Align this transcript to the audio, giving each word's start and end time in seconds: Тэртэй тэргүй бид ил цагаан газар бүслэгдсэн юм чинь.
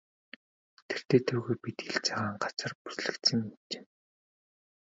Тэртэй 0.87 1.21
тэргүй 1.27 1.55
бид 1.63 1.77
ил 1.87 1.97
цагаан 2.05 2.35
газар 2.43 2.71
бүслэгдсэн 2.83 3.39
юм 3.47 3.53
чинь. 3.69 3.89